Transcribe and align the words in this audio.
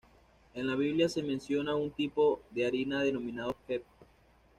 En 0.55 0.65
la 0.65 0.73
Biblia 0.73 1.07
se 1.09 1.21
menciona 1.21 1.75
un 1.75 1.91
tipo 1.91 2.41
de 2.49 2.65
harina 2.65 3.03
denominado 3.03 3.55
"Heb. 3.67 3.83